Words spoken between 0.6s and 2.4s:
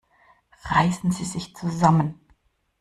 Reißen Sie sich zusammen!